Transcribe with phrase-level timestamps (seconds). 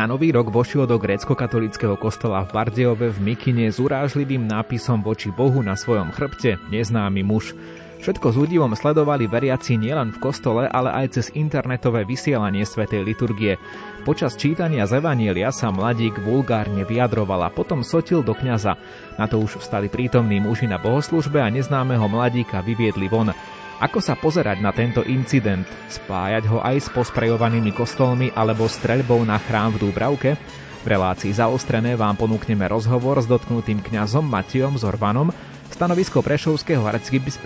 [0.00, 5.28] Na nový rok vošiel do grécko-katolického kostola v Bardejove v Mikine s urážlivým nápisom voči
[5.28, 7.52] Bohu na svojom chrbte neznámy muž.
[8.00, 13.60] Všetko s údivom sledovali veriaci nielen v kostole, ale aj cez internetové vysielanie svätej liturgie.
[14.08, 18.80] Počas čítania z Evanielia sa mladík vulgárne vyjadroval a potom sotil do kňaza.
[19.20, 23.36] Na to už vstali prítomní muži na bohoslužbe a neznámeho mladíka vyviedli von.
[23.80, 25.64] Ako sa pozerať na tento incident?
[25.88, 30.36] Spájať ho aj s posprejovanými kostolmi alebo streľbou na chrám v Dúbravke?
[30.84, 35.32] V relácii zaostrené vám ponúkneme rozhovor s dotknutým kňazom Matiom Zorvanom,
[35.72, 36.84] stanovisko Prešovského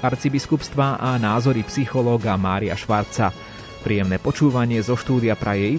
[0.03, 3.31] arcibiskupstva a názory psychológa Mária Švarca.
[3.87, 5.71] Príjemné počúvanie zo štúdia praje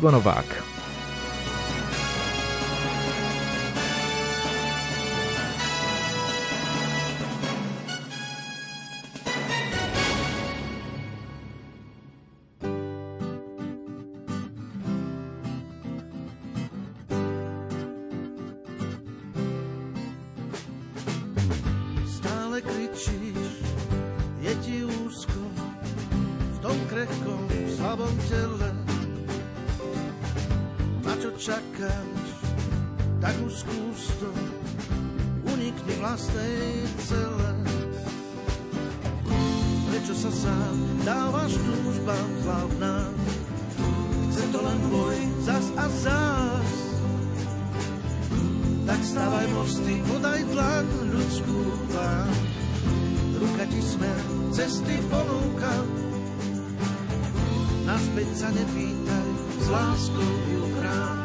[22.96, 23.60] stačíš,
[24.40, 25.42] je ti úzko
[26.56, 28.72] v tom krehkom, v slabom tele.
[31.04, 32.24] Na čo čakáš,
[33.20, 34.32] tak už skús to,
[35.44, 37.52] unikni vlastnej cele.
[39.92, 43.12] Prečo sa sám dávaš túžbám hlavná?
[44.32, 46.72] Chce to len boj, zas a zás.
[48.88, 51.60] Tak stávaj mosty, podaj dlan ľudskú
[51.92, 52.45] vám
[53.76, 54.20] všetky smer
[54.56, 55.74] cesty ponúka.
[57.84, 61.25] Naspäť sa nepýtaj, s láskou ju chráň.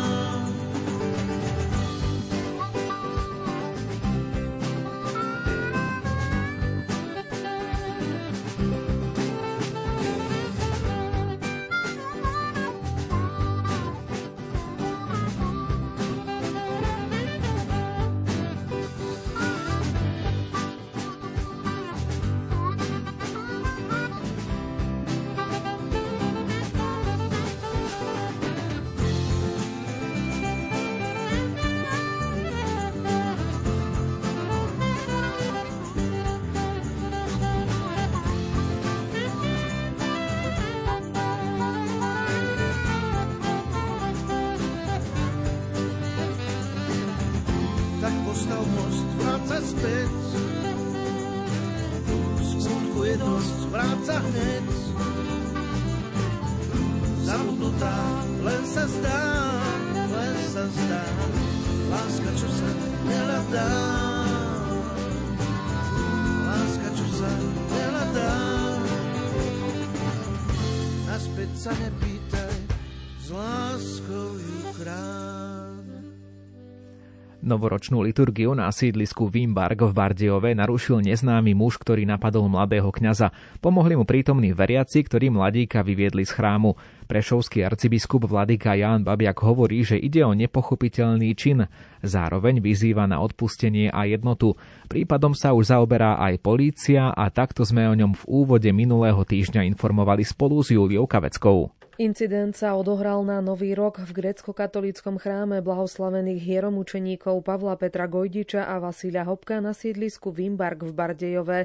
[77.51, 83.35] Novoročnú liturgiu na sídlisku Wimbark v Bardiove narušil neznámy muž, ktorý napadol mladého kňaza.
[83.59, 86.79] Pomohli mu prítomní veriaci, ktorí mladíka vyviedli z chrámu.
[87.11, 91.67] Prešovský arcibiskup Vladyka Ján Babiak hovorí, že ide o nepochopiteľný čin.
[91.99, 94.55] Zároveň vyzýva na odpustenie a jednotu.
[94.87, 99.67] Prípadom sa už zaoberá aj polícia a takto sme o ňom v úvode minulého týždňa
[99.75, 101.80] informovali spolu s Júliou Kaveckou.
[101.99, 108.79] Incident sa odohral na Nový rok v grecko-katolíckom chráme blahoslavených hieromučeníkov Pavla Petra Gojdiča a
[108.79, 111.59] Vasília Hopka na sídlisku Vimbark v Bardejove.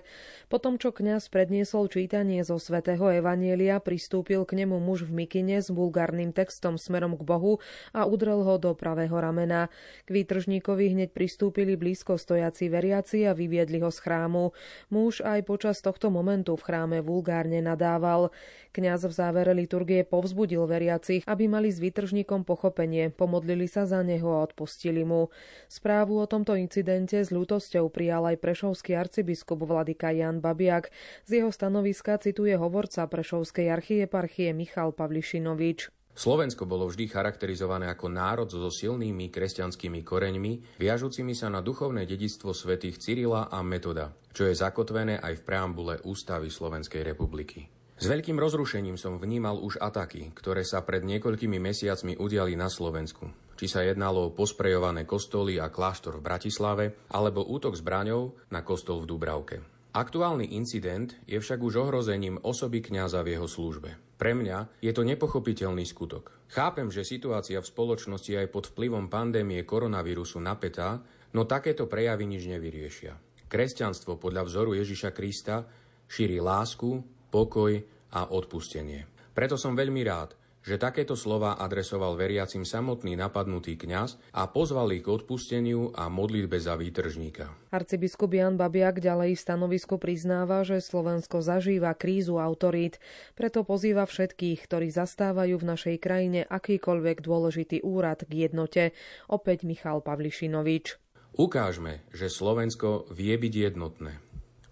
[0.51, 5.71] Potom, čo kňaz predniesol čítanie zo svätého Evanielia, pristúpil k nemu muž v mikine s
[5.71, 7.63] vulgárnym textom smerom k Bohu
[7.95, 9.71] a udrel ho do pravého ramena.
[10.05, 14.51] K výtržníkovi hneď pristúpili blízko stojaci veriaci a vyviedli ho z chrámu.
[14.91, 18.35] Muž aj počas tohto momentu v chráme vulgárne nadával.
[18.75, 24.33] Kňaz v závere liturgie povzbudil veriacich, aby mali s výtržníkom pochopenie, pomodlili sa za neho
[24.33, 25.29] a odpustili mu.
[25.69, 30.89] Správu o tomto incidente s ľútosťou prijal aj prešovský arcibiskup Vladika Jan Babiak.
[31.29, 35.93] Z jeho stanoviska cituje hovorca Prešovskej archieparchie Michal Pavlišinovič.
[36.17, 42.57] Slovensko bolo vždy charakterizované ako národ so silnými kresťanskými koreňmi, viažúcimi sa na duchovné dedictvo
[42.57, 47.76] svätých Cyrila a Metoda, čo je zakotvené aj v preambule Ústavy Slovenskej republiky.
[47.97, 53.33] S veľkým rozrušením som vnímal už ataky, ktoré sa pred niekoľkými mesiacmi udiali na Slovensku.
[53.57, 59.01] Či sa jednalo o posprejované kostoly a kláštor v Bratislave, alebo útok zbraňou na kostol
[59.01, 59.57] v Dubravke.
[59.97, 63.97] Aktuálny incident je však už ohrozením osoby kňaza v jeho službe.
[64.21, 66.53] Pre mňa je to nepochopiteľný skutok.
[66.53, 71.01] Chápem, že situácia v spoločnosti aj pod vplyvom pandémie koronavírusu napätá,
[71.33, 73.17] no takéto prejavy nič nevyriešia.
[73.49, 75.65] Kresťanstvo podľa vzoru Ježiša Krista
[76.13, 77.85] šíri lásku, pokoj
[78.17, 79.05] a odpustenie.
[79.37, 80.33] Preto som veľmi rád,
[80.67, 86.59] že takéto slova adresoval veriacim samotný napadnutý kňaz a pozval ich k odpusteniu a modlitbe
[86.59, 87.55] za výtržníka.
[87.71, 92.99] Arcibiskup Jan Babiak ďalej v stanovisku priznáva, že Slovensko zažíva krízu autorít,
[93.39, 98.91] preto pozýva všetkých, ktorí zastávajú v našej krajine akýkoľvek dôležitý úrad k jednote.
[99.31, 100.99] Opäť Michal Pavlišinovič.
[101.37, 104.26] Ukážme, že Slovensko vie byť jednotné.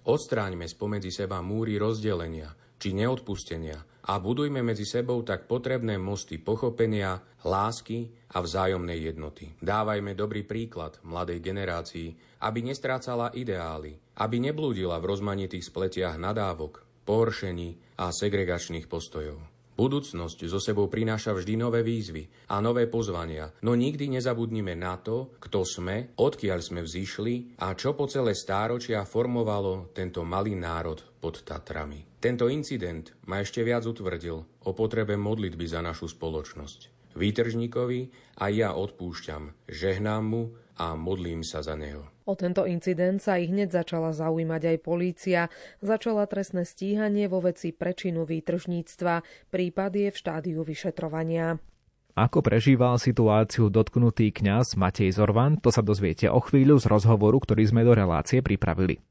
[0.05, 7.25] Odstráňme spomedzi seba múry rozdelenia či neodpustenia– a budujme medzi sebou tak potrebné mosty pochopenia,
[7.41, 9.49] lásky a vzájomnej jednoty.
[9.57, 12.13] Dávajme dobrý príklad mladej generácii,
[12.45, 19.54] aby nestrácala ideály, aby neblúdila v rozmanitých spletiach nadávok, pohoršení a segregačných postojov.
[19.75, 25.35] Budúcnosť zo sebou prináša vždy nové výzvy a nové pozvania, no nikdy nezabudnime na to,
[25.43, 31.43] kto sme, odkiaľ sme vzýšli a čo po celé stáročia formovalo tento malý národ pod
[31.43, 32.07] Tatrami.
[32.23, 37.11] Tento incident ma ešte viac utvrdil o potrebe modlitby za našu spoločnosť.
[37.19, 38.01] Výtržníkovi
[38.39, 40.43] a ja odpúšťam, žehnám mu
[40.79, 42.14] a modlím sa za neho.
[42.25, 45.41] O tento incident sa ich hneď začala zaujímať aj polícia.
[45.85, 49.21] Začala trestné stíhanie vo veci prečinu výtržníctva.
[49.53, 51.61] Prípad je v štádiu vyšetrovania.
[52.17, 57.69] Ako prežíval situáciu dotknutý kňaz Matej Zorvan, to sa dozviete o chvíľu z rozhovoru, ktorý
[57.69, 59.03] sme do relácie pripravili.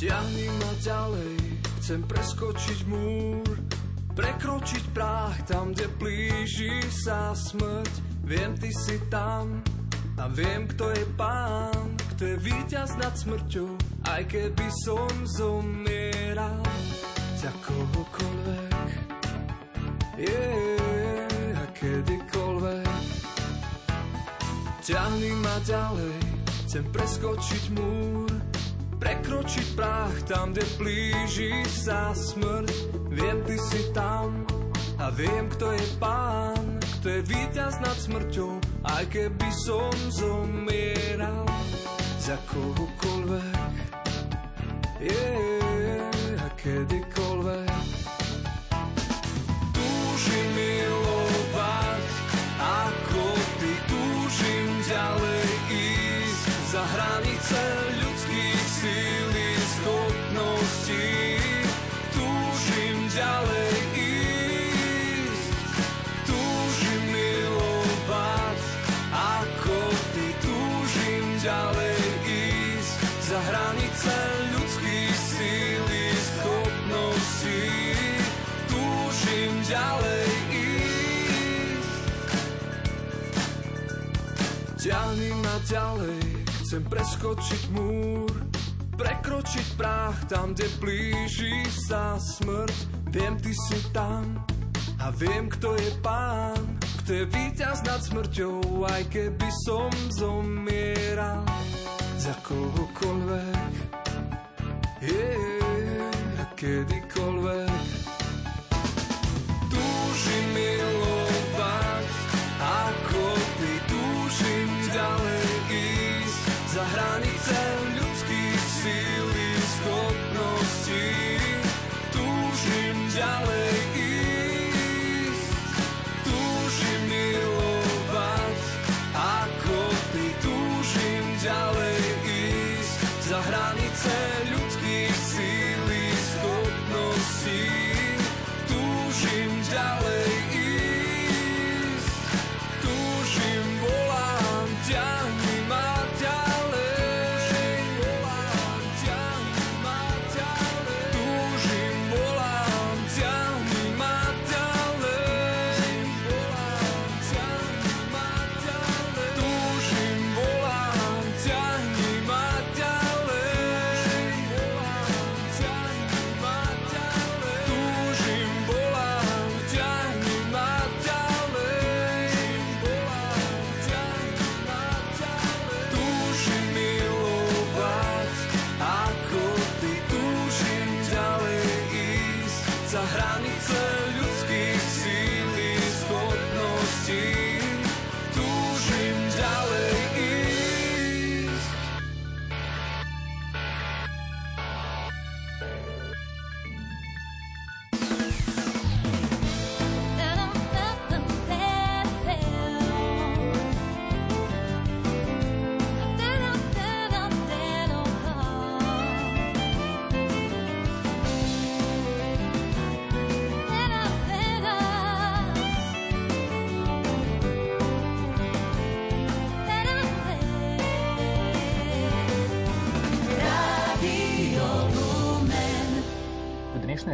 [0.00, 1.36] Tiahni ma ďalej,
[1.76, 3.52] chcem preskočiť múr,
[4.16, 8.24] prekročiť práh tam, kde blíži sa smrť.
[8.24, 9.60] Viem, ty si tam
[10.16, 13.76] a viem, kto je pán, kto je víťaz nad smrťou,
[14.08, 16.64] aj keby som zomieral
[17.36, 18.88] za kohokoľvek.
[20.16, 23.04] Yeah, a kedykoľvek.
[24.80, 26.16] Ťahni ma ďalej,
[26.64, 28.39] chcem preskočiť múr,
[29.00, 32.68] Prekročiť práh tam, kde blíži sa smrť.
[33.10, 34.44] Viem, ty si tam
[35.00, 41.48] a viem, kto je pán Kto je víťaz nad smrťou Aj keby som zomieral
[42.20, 43.88] za kohokoľvek.
[45.00, 47.09] Yeah, a kedykoľvek
[85.10, 86.22] Ťahni ma ďalej,
[86.62, 88.30] chcem preskočiť múr,
[88.94, 93.10] prekročiť práh tam, kde blíži sa smrť.
[93.10, 94.38] Viem, ty si tam
[95.02, 96.62] a viem, kto je pán,
[97.02, 101.42] kto je víťaz nad smrťou, aj keby som zomieral
[102.14, 103.74] za kohokoľvek.
[105.10, 106.06] Yeah,
[106.54, 107.79] kedykoľvek.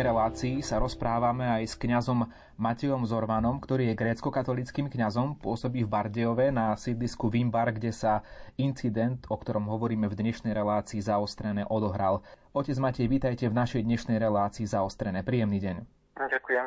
[0.00, 2.26] Relácii sa rozprávame aj s kňazom
[2.57, 8.25] Matejom Zorvanom, ktorý je grécko-katolickým kňazom, pôsobí v Bardejove na sídlisku Vimbar, kde sa
[8.57, 12.25] incident, o ktorom hovoríme v dnešnej relácii zaostrené, odohral.
[12.57, 15.21] Otec Matej, vítajte v našej dnešnej relácii zaostrené.
[15.21, 15.76] Príjemný deň.
[16.17, 16.67] Ďakujem.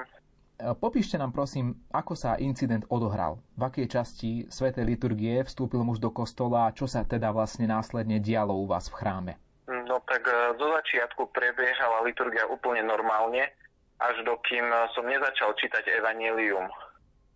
[0.59, 3.39] Popíšte nám prosím, ako sa incident odohral.
[3.55, 8.19] V akej časti svätej liturgie vstúpil muž do kostola a čo sa teda vlastne následne
[8.19, 9.33] dialo u vás v chráme?
[9.69, 13.53] No tak e, zo začiatku prebiehala liturgia úplne normálne,
[14.01, 14.65] až dokým
[14.97, 16.65] som nezačal čítať Evangelium.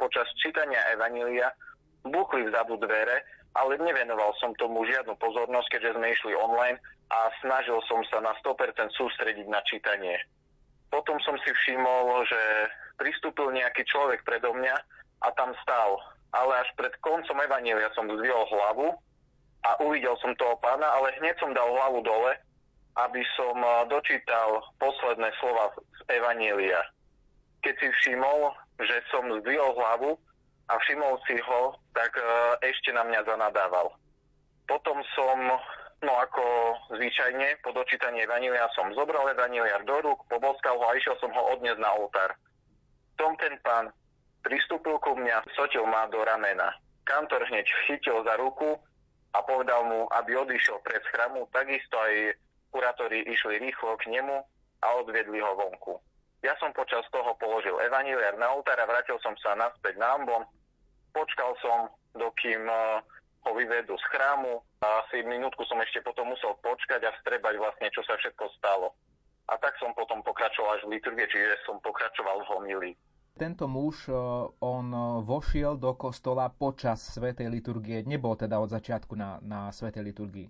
[0.01, 1.53] Počas čítania Evanília
[2.01, 3.21] buchli vzadu dvere,
[3.53, 6.81] ale nevenoval som tomu žiadnu pozornosť, keďže sme išli online
[7.13, 10.17] a snažil som sa na 100% sústrediť na čítanie.
[10.89, 12.41] Potom som si všimol, že
[12.97, 14.75] pristúpil nejaký človek predo mňa
[15.21, 16.01] a tam stál.
[16.33, 18.97] Ale až pred koncom Evanília som zdvihol hlavu
[19.63, 22.35] a uvidel som toho pána, ale hneď som dal hlavu dole,
[22.99, 26.83] aby som eh, dočítal posledné slova z Evanielia.
[27.63, 28.51] Keď si všimol,
[28.83, 30.19] že som zdvihol hlavu
[30.67, 32.25] a všimol si ho, tak eh,
[32.69, 33.95] ešte na mňa zanadával.
[34.67, 35.37] Potom som,
[36.03, 36.43] no ako
[36.95, 41.55] zvyčajne, po dočítaní Evanielia som zobral Evanielia do rúk, poboskal ho a išiel som ho
[41.55, 42.31] odniesť na oltár.
[43.15, 43.91] Tom ten pán
[44.43, 46.75] pristúpil ku mňa, sotil ma do ramena.
[47.03, 48.79] Kantor hneď chytil za ruku
[49.33, 52.37] a povedal mu, aby odišiel pred chramu, takisto aj
[52.69, 54.37] kurátori išli rýchlo k nemu
[54.81, 55.97] a odviedli ho vonku.
[56.43, 60.43] Ja som počas toho položil evaníliar na oltár a vrátil som sa naspäť na ambon.
[61.15, 62.99] Počkal som, dokým eh,
[63.47, 64.59] ho vyvedú z chrámu.
[64.83, 68.91] A asi minútku som ešte potom musel počkať a vstrebať vlastne, čo sa všetko stalo.
[69.47, 72.95] A tak som potom pokračoval až v liturgie, čiže som pokračoval v homilii.
[73.33, 74.13] Tento muž, e,
[74.61, 80.05] on e, vošiel do kostola počas Svetej liturgie, nebol teda od začiatku na, na Svetej
[80.05, 80.47] liturgii?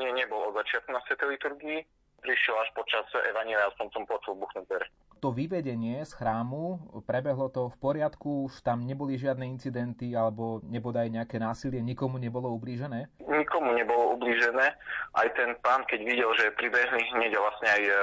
[0.00, 1.84] Nie, nebol od začiatku na Svetej liturgii,
[2.24, 4.88] prišiel až počas Evanília, som som počul buchnúť dvere.
[5.20, 11.12] To vyvedenie z chrámu, prebehlo to v poriadku, už tam neboli žiadne incidenty alebo nebodaj
[11.12, 13.12] nejaké násilie, nikomu nebolo ublížené?
[13.28, 14.72] Nikomu nebolo ublížené.
[15.20, 17.94] Aj ten pán, keď videl, že pribehli hneď vlastne aj e,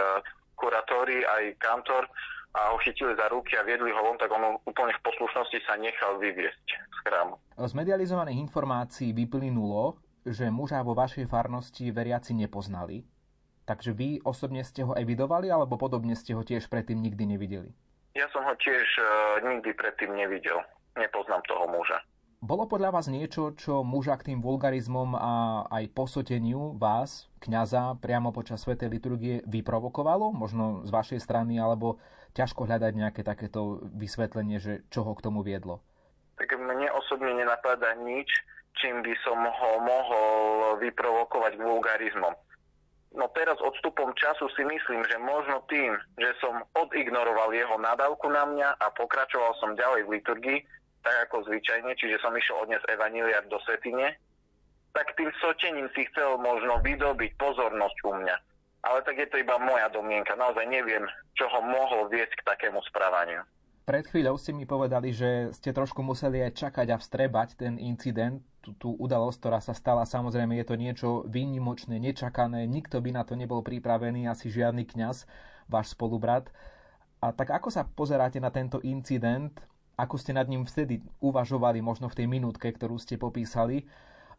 [0.53, 2.05] kuratóri, aj kantor,
[2.53, 5.77] a ho chytili za ruky a viedli ho von, tak on úplne v poslušnosti sa
[5.77, 7.37] nechal vyviesť z chrámu.
[7.61, 13.05] Z medializovaných informácií vyplynulo, že muža vo vašej farnosti veriaci nepoznali.
[13.69, 17.69] Takže vy osobne ste ho evidovali, alebo podobne ste ho tiež predtým nikdy nevideli?
[18.17, 19.05] Ja som ho tiež uh,
[19.45, 20.57] nikdy predtým nevidel.
[20.97, 22.01] Nepoznám toho muža.
[22.39, 28.31] Bolo podľa vás niečo, čo muža k tým vulgarizmom a aj posoteniu vás, kňaza, priamo
[28.31, 30.31] počas Svetej liturgie vyprovokovalo?
[30.31, 31.99] Možno z vašej strany, alebo
[32.33, 35.81] ťažko hľadať nejaké takéto vysvetlenie, že čo ho k tomu viedlo?
[36.37, 38.31] Tak mne osobne nenapadá nič,
[38.79, 42.31] čím by som ho mohol vyprovokovať vulgarizmom.
[43.09, 48.45] No teraz odstupom času si myslím, že možno tým, že som odignoroval jeho nadávku na
[48.45, 50.59] mňa a pokračoval som ďalej v liturgii,
[51.01, 54.13] tak ako zvyčajne, čiže som išiel odnes evaniliát do svetine,
[54.93, 58.35] tak tým sotením si chcel možno vydobiť pozornosť u mňa.
[58.79, 60.39] Ale tak je to iba moja domienka.
[60.39, 61.03] Naozaj neviem,
[61.35, 63.43] čo ho mohlo viesť k takému správaniu.
[63.83, 68.45] Pred chvíľou ste mi povedali, že ste trošku museli aj čakať a vstrebať ten incident.
[68.61, 70.05] tú, tú udalosť, ktorá sa stala.
[70.05, 75.25] Samozrejme, je to niečo výnimočné, nečakané, nikto by na to nebol pripravený, asi žiadny kňaz,
[75.71, 76.51] váš spolubrat.
[77.19, 79.57] A tak ako sa pozeráte na tento incident?
[79.99, 83.83] Ako ste nad ním vtedy uvažovali, možno v tej minútke, ktorú ste popísali?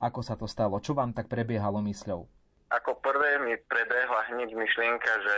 [0.00, 0.80] Ako sa to stalo?
[0.80, 2.39] Čo vám tak prebiehalo mysľou?
[2.70, 5.36] Ako prvé mi prebehla hneď myšlienka, že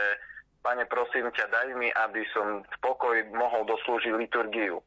[0.63, 4.79] pane prosím ťa, daj mi, aby som v pokoji mohol doslúžiť liturgiu.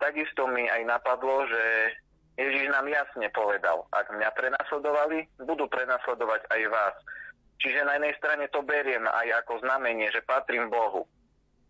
[0.00, 1.62] Takisto mi aj napadlo, že
[2.34, 6.94] Ježiš nám jasne povedal, ak mňa prenasledovali, budú prenasledovať aj vás.
[7.62, 11.06] Čiže na jednej strane to beriem aj ako znamenie, že patrím Bohu.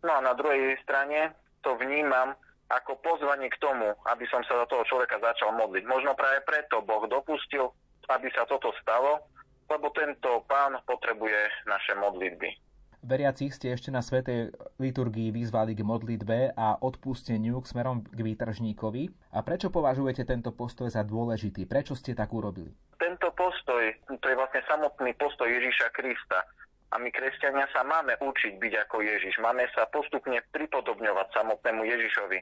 [0.01, 2.33] No a na druhej strane to vnímam
[2.73, 5.85] ako pozvanie k tomu, aby som sa do toho človeka začal modliť.
[5.85, 7.69] Možno práve preto Boh dopustil,
[8.09, 9.21] aby sa toto stalo,
[9.69, 12.65] lebo tento pán potrebuje naše modlitby.
[13.05, 19.37] Veriacich ste ešte na svetej liturgii vyzvali k modlitbe a odpusteniu k smerom k výtržníkovi.
[19.37, 21.69] A prečo považujete tento postoj za dôležitý?
[21.69, 22.73] Prečo ste tak urobili?
[22.97, 26.49] Tento postoj, to je vlastne samotný postoj Ježíša Krista.
[26.97, 29.37] A my, kresťania, sa máme učiť byť ako Ježiš.
[29.37, 32.39] Máme sa postupne pripodobňovať samotnému Ježišovi.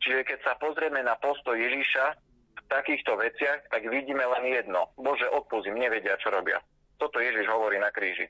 [0.00, 2.25] Čiže keď sa pozrieme na postoj Ježiša
[2.68, 4.90] takýchto veciach, tak vidíme len jedno.
[4.98, 6.60] Bože, odpustím, nevedia, čo robia.
[6.96, 8.26] Toto Ježiš hovorí na kríži.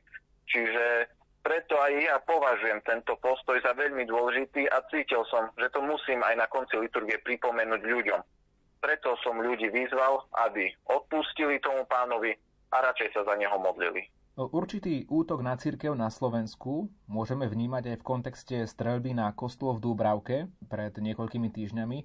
[0.46, 1.10] Čiže
[1.46, 6.18] preto aj ja považujem tento postoj za veľmi dôležitý a cítil som, že to musím
[6.26, 8.20] aj na konci liturgie pripomenúť ľuďom.
[8.82, 12.34] Preto som ľudí vyzval, aby odpustili tomu pánovi
[12.74, 14.10] a radšej sa za neho modlili.
[14.36, 19.86] Určitý útok na církev na Slovensku môžeme vnímať aj v kontexte streľby na kostol v
[19.86, 21.98] Dúbravke pred niekoľkými týždňami,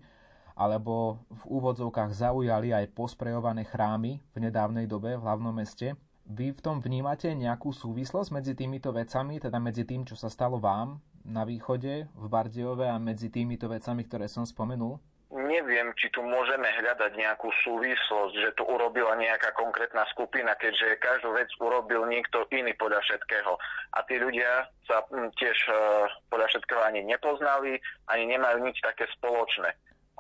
[0.62, 5.98] alebo v úvodzovkách zaujali aj posprejované chrámy v nedávnej dobe v hlavnom meste.
[6.30, 10.62] Vy v tom vnímate nejakú súvislosť medzi týmito vecami, teda medzi tým, čo sa stalo
[10.62, 15.02] vám na východe v Bardejove a medzi týmito vecami, ktoré som spomenul?
[15.32, 21.32] Neviem, či tu môžeme hľadať nejakú súvislosť, že to urobila nejaká konkrétna skupina, keďže každú
[21.32, 23.56] vec urobil niekto iný podľa všetkého.
[23.96, 25.76] A tí ľudia sa hm, tiež e,
[26.28, 27.80] podľa všetkého ani nepoznali,
[28.12, 29.72] ani nemajú nič také spoločné.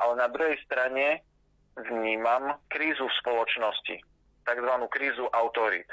[0.01, 1.21] Ale na druhej strane
[1.77, 3.97] vnímam krízu v spoločnosti
[4.45, 4.71] tzv.
[4.89, 5.87] krízu autorít.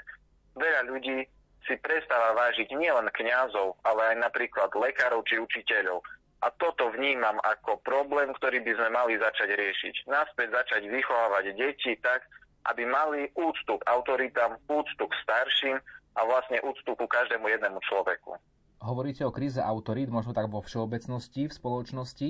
[0.57, 1.29] Veľa ľudí
[1.67, 6.01] si prestáva vážiť nielen kňazov, ale aj napríklad lekárov či učiteľov.
[6.39, 9.95] A toto vnímam ako problém, ktorý by sme mali začať riešiť.
[10.07, 12.23] Naspäť začať vychovávať deti tak,
[12.71, 15.77] aby mali úctu k autoritám, úctu k starším
[16.15, 18.39] a vlastne úctu ku každému jednému človeku.
[18.79, 22.29] Hovoríte o kríze autorít, možno tak vo všeobecnosti, v spoločnosti.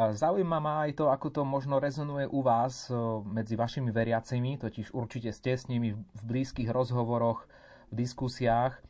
[0.00, 2.88] Zaujíma ma aj to, ako to možno rezonuje u vás
[3.28, 7.44] medzi vašimi veriacimi, totiž určite ste s nimi v blízkych rozhovoroch,
[7.92, 8.80] v diskusiách.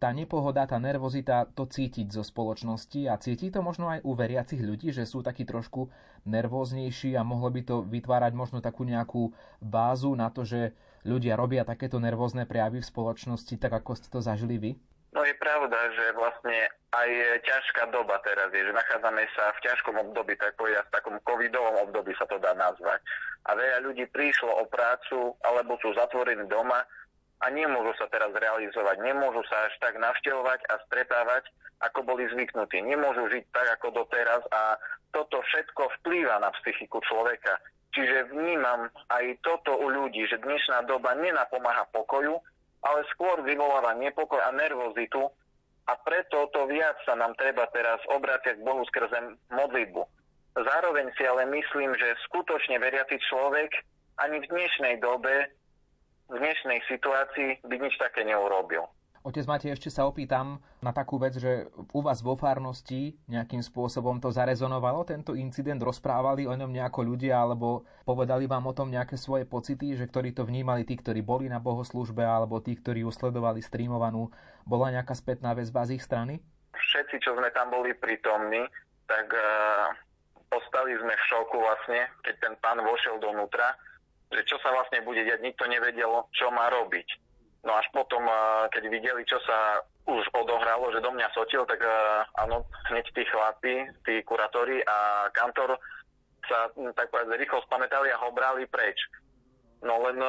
[0.00, 4.58] Tá nepohoda, tá nervozita, to cítiť zo spoločnosti a cíti to možno aj u veriacich
[4.64, 5.92] ľudí, že sú takí trošku
[6.24, 10.72] nervóznejší a mohlo by to vytvárať možno takú nejakú bázu na to, že
[11.04, 14.70] ľudia robia takéto nervózne prejavy v spoločnosti, tak ako ste to zažili vy?
[15.16, 17.08] No je pravda, že vlastne aj
[17.40, 21.88] ťažká doba teraz je, že nachádzame sa v ťažkom období, tak povedať, v takom covidovom
[21.88, 23.00] období sa to dá nazvať.
[23.48, 26.84] A veľa ľudí prišlo o prácu, alebo sú zatvorení doma
[27.40, 31.48] a nemôžu sa teraz realizovať, nemôžu sa až tak navštevovať a stretávať,
[31.80, 32.84] ako boli zvyknutí.
[32.84, 34.76] Nemôžu žiť tak, ako doteraz a
[35.16, 37.56] toto všetko vplýva na psychiku človeka.
[37.96, 42.36] Čiže vnímam aj toto u ľudí, že dnešná doba nenapomáha pokoju,
[42.86, 45.26] ale skôr vyvoláva nepokoj a nervozitu
[45.86, 50.02] a preto to viac sa nám treba teraz obrátiť k Bohu skrze modlitbu.
[50.56, 53.70] Zároveň si ale myslím, že skutočne veriaci človek
[54.22, 55.52] ani v dnešnej dobe,
[56.32, 58.88] v dnešnej situácii by nič také neurobil.
[59.26, 64.22] Otec Matej, ešte sa opýtam na takú vec, že u vás vo farnosti nejakým spôsobom
[64.22, 69.18] to zarezonovalo, tento incident, rozprávali o ňom nejako ľudia, alebo povedali vám o tom nejaké
[69.18, 73.58] svoje pocity, že ktorí to vnímali, tí, ktorí boli na bohoslužbe, alebo tí, ktorí usledovali
[73.66, 74.30] streamovanú,
[74.62, 76.38] bola nejaká spätná väzba z ich strany?
[76.78, 78.62] Všetci, čo sme tam boli prítomní,
[79.10, 79.90] tak uh,
[80.54, 83.74] ostali sme v šoku vlastne, keď ten pán vošiel donútra,
[84.30, 87.25] že čo sa vlastne bude diať, nikto nevedel, čo má robiť
[87.64, 88.22] No až potom,
[88.70, 91.82] keď videli, čo sa už odohralo, že do mňa sotil, tak
[92.38, 93.74] áno, hneď tí chlapi,
[94.06, 95.74] tí kuratóri a kantor
[96.46, 98.94] sa tak povedať rýchlo spamätali a ho brali preč.
[99.82, 100.22] No len,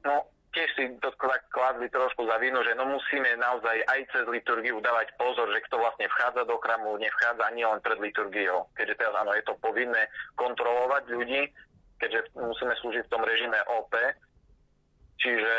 [0.00, 0.14] no
[0.56, 1.12] tiež si to
[1.52, 5.76] kladli trošku za vinu, že no musíme naozaj aj cez liturgiu dávať pozor, že kto
[5.76, 8.64] vlastne vchádza do chramu, nevchádza ani len pred liturgiou.
[8.72, 10.08] Keďže teraz áno, je to povinné
[10.40, 11.52] kontrolovať ľudí,
[12.00, 13.92] keďže musíme slúžiť v tom režime OP.
[15.20, 15.54] Čiže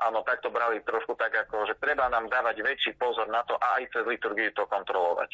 [0.00, 3.54] áno, tak to brali trošku tak, ako, že treba nám dávať väčší pozor na to
[3.58, 5.30] a aj cez liturgiu to kontrolovať.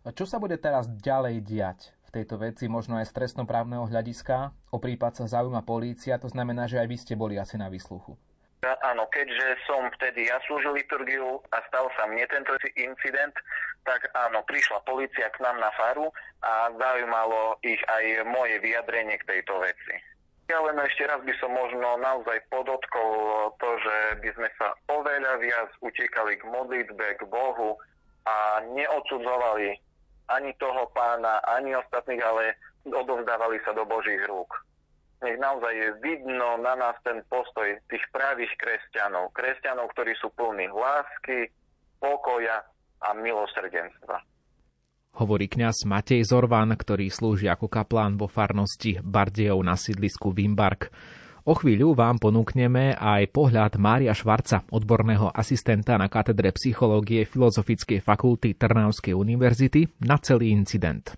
[0.00, 4.50] A čo sa bude teraz ďalej diať v tejto veci, možno aj z trestnoprávneho hľadiska.
[4.74, 8.16] O prípad sa zaujíma polícia, to znamená, že aj vy ste boli asi na výsluchu.
[8.60, 13.32] Áno, keďže som vtedy ja slúžil liturgiu a stal sa mne tento incident,
[13.88, 16.12] tak áno, prišla policia k nám na faru
[16.44, 20.09] a zaujímalo ich aj moje vyjadrenie k tejto veci.
[20.50, 23.10] Ja len ešte raz by som možno naozaj podotkol
[23.62, 27.78] to, že by sme sa oveľa viac utekali k modlitbe, k Bohu
[28.26, 29.78] a neodsudzovali
[30.26, 34.50] ani toho pána, ani ostatných, ale odovzdávali sa do Božích rúk
[35.20, 39.36] nech naozaj je vidno na nás ten postoj tých pravých kresťanov.
[39.36, 41.52] Kresťanov, ktorí sú plní lásky,
[42.00, 42.64] pokoja
[43.04, 44.16] a milosrdenstva.
[45.18, 50.92] Hovorí kňaz Matej Zorvan, ktorý slúži ako kaplán vo farnosti Bardejov na sídlisku Vimbark.
[51.48, 58.54] O chvíľu vám ponúkneme aj pohľad Mária Švarca, odborného asistenta na katedre psychológie Filozofickej fakulty
[58.54, 61.16] Trnavskej univerzity, na celý incident.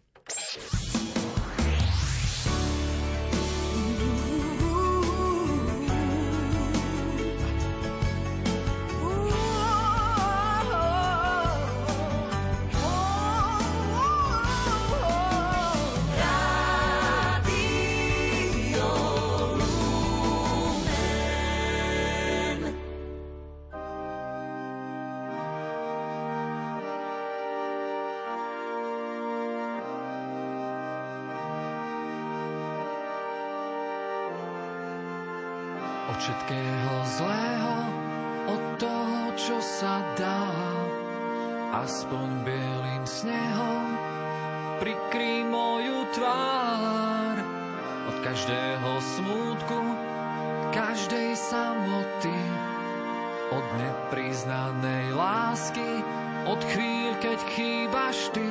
[39.83, 40.47] Sa dá.
[41.75, 43.99] Aspoň bielým snehom
[44.79, 47.35] prikrý moju tvár
[48.07, 49.79] od každého smútku,
[50.71, 52.39] každej samoty,
[53.51, 56.07] od nepriznanej lásky,
[56.47, 58.47] od chvíľ, keď chýbaš ty.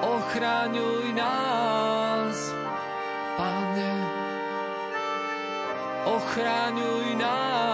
[0.00, 2.38] Ochraňuj nás,
[3.34, 4.24] Pane
[6.04, 7.73] ochraňuj nás,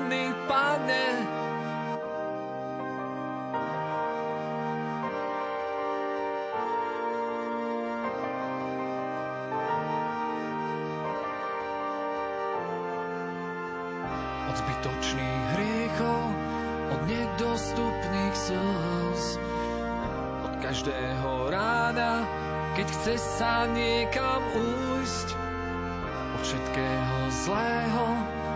[20.81, 22.25] každého rána,
[22.73, 25.27] keď chce sa niekam újsť,
[26.33, 28.05] od všetkého zlého,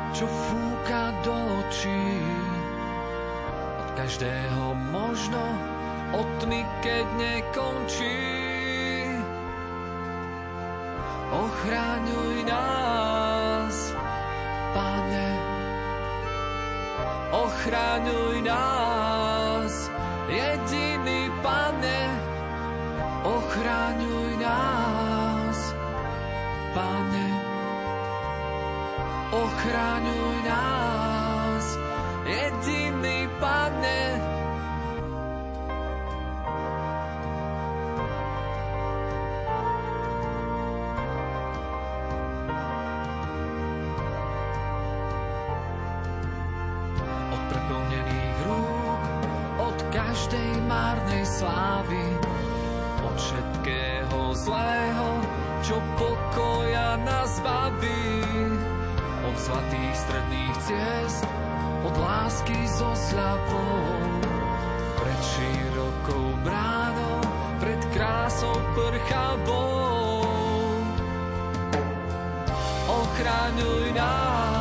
[0.10, 2.10] čo fúka do očí,
[3.78, 5.38] od každého možno,
[6.18, 8.18] od tmy, keď nekončí.
[11.30, 13.94] Ochráňuj nás,
[14.74, 15.30] Pane.
[17.38, 18.85] Ochraňuj nás,
[29.66, 31.66] ochraňuj nás,
[32.30, 34.02] jediný Pane,
[51.26, 52.06] slávy,
[53.02, 55.10] od všetkého zlého,
[55.66, 58.35] čo pokoja nás baví.
[59.36, 61.28] Od zlatých stredných ciest,
[61.84, 63.84] od lásky so sľapou,
[64.96, 67.20] pred širokou bránou,
[67.60, 70.24] pred krásou prchavou.
[72.88, 74.55] Ochraňuj nás,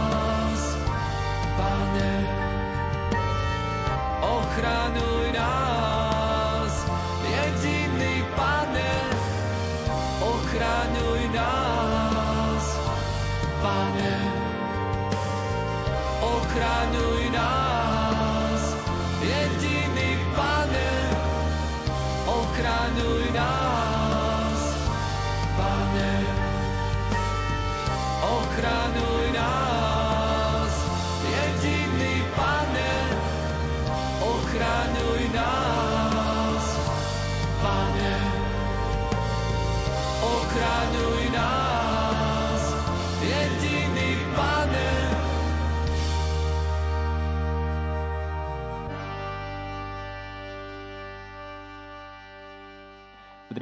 [16.54, 17.13] ochraňuj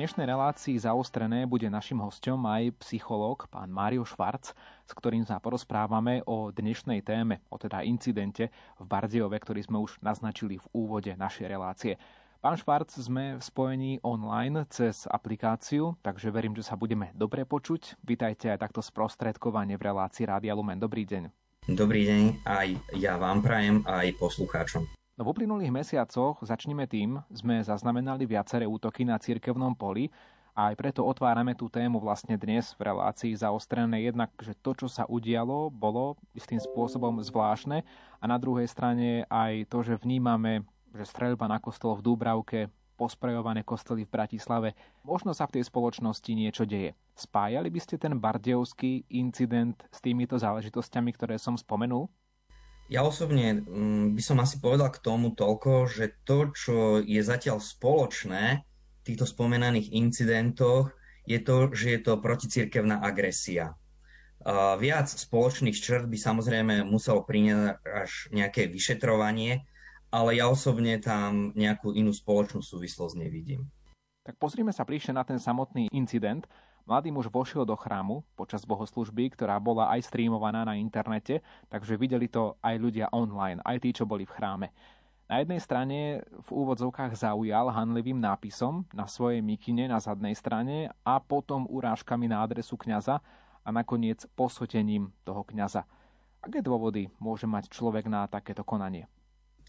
[0.03, 4.51] dnešnej relácii zaostrené bude našim hostom aj psychológ pán Mário Švarc,
[4.83, 10.03] s ktorým sa porozprávame o dnešnej téme, o teda incidente v Bardiove, ktorý sme už
[10.03, 12.03] naznačili v úvode našej relácie.
[12.43, 18.03] Pán Švarc, sme v spojení online cez aplikáciu, takže verím, že sa budeme dobre počuť.
[18.03, 20.83] Vítajte aj takto sprostredkovanie v relácii Rádia Lumen.
[20.83, 21.31] Dobrý deň.
[21.79, 25.02] Dobrý deň, aj ja vám prajem, aj poslucháčom.
[25.13, 30.09] V uplynulých mesiacoch, začneme tým, sme zaznamenali viaceré útoky na cirkevnom poli
[30.57, 34.89] a aj preto otvárame tú tému vlastne dnes v relácii zaostrené jednak, že to, čo
[34.89, 37.85] sa udialo, bolo istým spôsobom zvláštne
[38.21, 40.65] a na druhej strane aj to, že vnímame,
[40.97, 44.73] že streľba na kostol v Dúbravke, posprejované kostoly v Bratislave,
[45.05, 46.97] možno sa v tej spoločnosti niečo deje.
[47.13, 52.09] Spájali by ste ten bardejovský incident s týmito záležitosťami, ktoré som spomenul?
[52.93, 57.57] Ja osobne mm, by som asi povedal k tomu toľko, že to, čo je zatiaľ
[57.57, 60.93] spoločné v týchto spomenaných incidentoch,
[61.25, 63.73] je to, že je to proticirkevná agresia.
[64.77, 69.65] Viac spoločných črt by samozrejme muselo priniesť až nejaké vyšetrovanie,
[70.13, 73.65] ale ja osobne tam nejakú inú spoločnú súvislosť nevidím.
[74.27, 76.45] Tak pozrime sa bližšie na ten samotný incident.
[76.93, 81.41] Mladý muž vošiel do chrámu počas bohoslužby, ktorá bola aj streamovaná na internete,
[81.73, 84.69] takže videli to aj ľudia online, aj tí, čo boli v chráme.
[85.25, 91.17] Na jednej strane v úvodzovkách zaujal hanlivým nápisom na svojej mikine na zadnej strane a
[91.17, 93.25] potom urážkami na adresu kňaza
[93.65, 95.89] a nakoniec posvetením toho kňaza.
[96.45, 99.09] Aké dôvody môže mať človek na takéto konanie?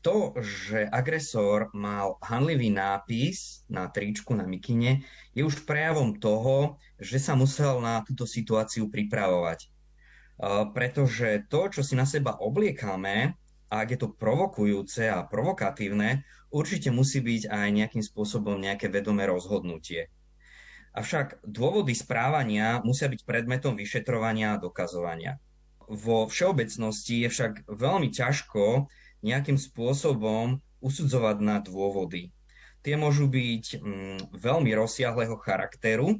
[0.03, 7.17] To, že agresor mal hanlivý nápis na tričku, na mikine, je už prejavom toho, že
[7.17, 9.71] sa musel na túto situáciu pripravovať.
[10.75, 13.39] Pretože to, čo si na seba obliekame,
[13.71, 20.13] ak je to provokujúce a provokatívne, určite musí byť aj nejakým spôsobom nejaké vedomé rozhodnutie.
[20.93, 25.41] Avšak dôvody správania musia byť predmetom vyšetrovania a dokazovania.
[25.89, 28.85] Vo všeobecnosti je však veľmi ťažko
[29.23, 32.36] nejakým spôsobom usudzovať na dôvody.
[32.83, 36.19] Tie môžu byť mm, veľmi rozsiahleho charakteru,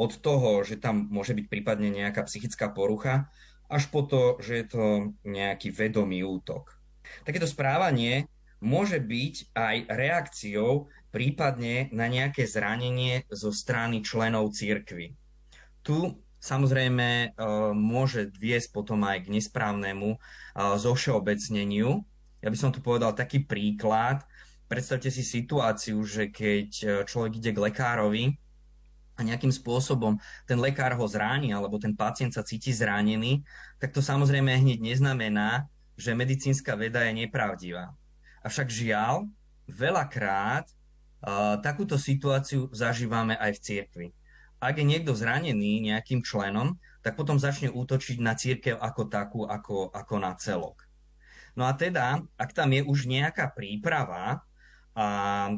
[0.00, 3.28] od toho, že tam môže byť prípadne nejaká psychická porucha,
[3.68, 4.84] až po to, že je to
[5.28, 6.72] nejaký vedomý útok.
[7.28, 8.24] Takéto správanie
[8.64, 15.12] môže byť aj reakciou prípadne na nejaké zranenie zo strany členov cirkvy.
[15.84, 15.96] Tu
[16.40, 17.28] samozrejme e,
[17.76, 20.18] môže viesť potom aj k nesprávnemu e,
[20.56, 22.08] zovšeobecneniu
[22.40, 24.24] ja by som tu povedal taký príklad.
[24.64, 28.24] Predstavte si situáciu, že keď e, človek ide k lekárovi
[29.18, 30.16] a nejakým spôsobom
[30.48, 33.44] ten lekár ho zráni alebo ten pacient sa cíti zranený,
[33.76, 35.68] tak to samozrejme hneď neznamená,
[36.00, 37.92] že medicínska veda je nepravdivá.
[38.40, 39.28] Avšak žiaľ,
[39.68, 44.08] veľakrát uh, takúto situáciu zažívame aj v cirkvi.
[44.60, 49.92] Ak je niekto zranený nejakým členom, tak potom začne útočiť na církev ako takú, ako,
[49.92, 50.89] ako na celok.
[51.60, 54.40] No a teda, ak tam je už nejaká príprava
[54.96, 55.06] a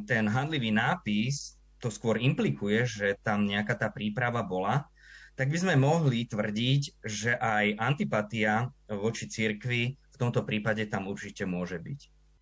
[0.02, 4.90] ten handlivý nápis to skôr implikuje, že tam nejaká tá príprava bola,
[5.38, 11.46] tak by sme mohli tvrdiť, že aj antipatia voči cirkvi v tomto prípade tam určite
[11.46, 12.00] môže byť.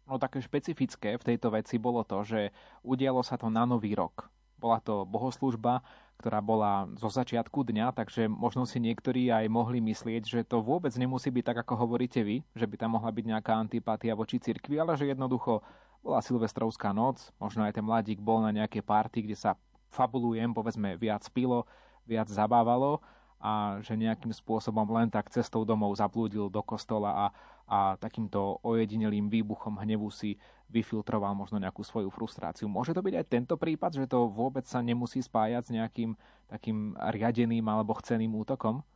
[0.09, 4.33] No také špecifické v tejto veci bolo to, že udialo sa to na nový rok.
[4.57, 5.85] Bola to bohoslužba,
[6.20, 10.92] ktorá bola zo začiatku dňa, takže možno si niektorí aj mohli myslieť, že to vôbec
[11.00, 14.76] nemusí byť tak, ako hovoríte vy, že by tam mohla byť nejaká antipatia voči cirkvi,
[14.76, 15.64] ale že jednoducho
[16.04, 19.56] bola silvestrovská noc, možno aj ten mladík bol na nejaké party, kde sa
[19.88, 21.64] fabulujem, povedzme, viac pilo,
[22.04, 23.00] viac zabávalo
[23.40, 27.26] a že nejakým spôsobom len tak cestou domov zablúdil do kostola a,
[27.64, 30.37] a takýmto ojedinelým výbuchom hnevu si
[30.70, 32.70] vyfiltroval možno nejakú svoju frustráciu.
[32.70, 36.14] Môže to byť aj tento prípad, že to vôbec sa nemusí spájať s nejakým
[36.46, 38.87] takým riadeným alebo chceným útokom?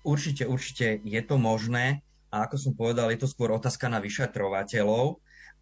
[0.00, 2.00] Určite, určite je to možné.
[2.32, 5.20] A ako som povedal, je to skôr otázka na vyšetrovateľov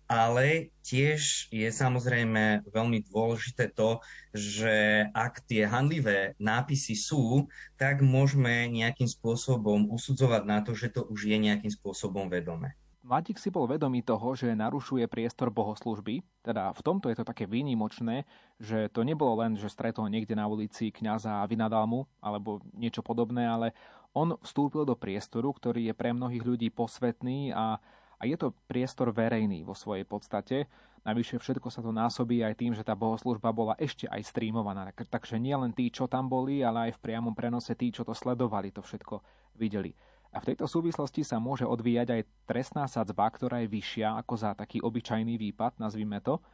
[0.08, 4.00] ale tiež je samozrejme veľmi dôležité to,
[4.32, 7.44] že ak tie handlivé nápisy sú,
[7.76, 12.72] tak môžeme nejakým spôsobom usudzovať na to, že to už je nejakým spôsobom vedomé.
[13.08, 17.48] Mladík si bol vedomý toho, že narušuje priestor bohoslužby, teda v tomto je to také
[17.48, 18.28] výnimočné,
[18.60, 23.00] že to nebolo len, že stretol niekde na ulici kňaza a vynadal mu, alebo niečo
[23.00, 23.72] podobné, ale
[24.12, 27.80] on vstúpil do priestoru, ktorý je pre mnohých ľudí posvetný a
[28.18, 30.66] a je to priestor verejný vo svojej podstate.
[31.06, 34.90] Navyše všetko sa to násobí aj tým, že tá bohoslužba bola ešte aj streamovaná.
[34.90, 38.12] Takže nie len tí, čo tam boli, ale aj v priamom prenose tí, čo to
[38.12, 39.22] sledovali, to všetko
[39.54, 39.94] videli.
[40.28, 44.50] A v tejto súvislosti sa môže odvíjať aj trestná sadzba, ktorá je vyššia ako za
[44.52, 46.44] taký obyčajný výpad, nazvime to.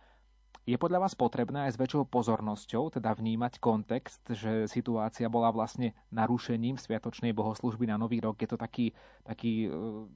[0.64, 5.92] Je podľa vás potrebné aj s väčšou pozornosťou teda vnímať kontext, že situácia bola vlastne
[6.08, 8.40] narušením sviatočnej bohoslužby na Nový rok?
[8.40, 8.96] Je to taký,
[9.28, 10.08] taký, e,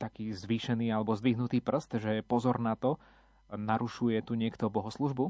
[0.00, 2.96] taký zvýšený alebo zdvihnutý prst, že pozor na to,
[3.52, 5.28] narušuje tu niekto bohoslužbu?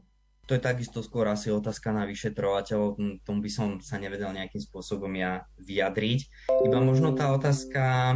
[0.50, 5.14] To je takisto skôr asi otázka na vyšetrovateľov, tomu by som sa nevedel nejakým spôsobom
[5.14, 6.50] ja vyjadriť.
[6.66, 8.12] Iba možno tá otázka,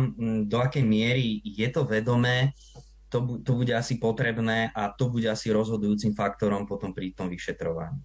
[0.51, 2.51] do akej miery je to vedomé,
[3.07, 8.03] to, to bude asi potrebné a to bude asi rozhodujúcim faktorom potom pri tom vyšetrovaní.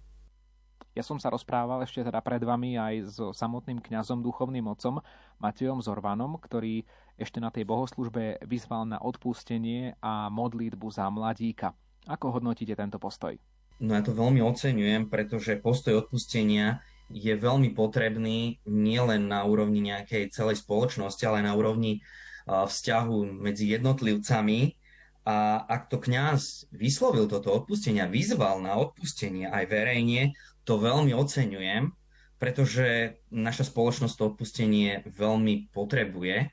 [0.92, 5.00] Ja som sa rozprával ešte teda pred vami aj so samotným kňazom, duchovným otcom
[5.40, 6.84] Matejom Zorvanom, ktorý
[7.16, 11.72] ešte na tej bohoslužbe vyzval na odpustenie a modlitbu za mladíka.
[12.06, 13.34] Ako hodnotíte tento postoj?
[13.78, 20.32] No ja to veľmi oceňujem, pretože postoj odpustenia je veľmi potrebný nielen na úrovni nejakej
[20.32, 22.00] celej spoločnosti, ale na úrovni
[22.48, 24.74] vzťahu medzi jednotlivcami,
[25.22, 30.34] a ak to kňaz vyslovil toto odpustenie, vyzval na odpustenie aj verejne,
[30.66, 31.94] to veľmi oceňujem,
[32.42, 36.50] pretože naša spoločnosť to odpustenie veľmi potrebuje.